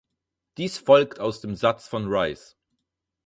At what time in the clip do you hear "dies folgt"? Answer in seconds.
0.57-1.19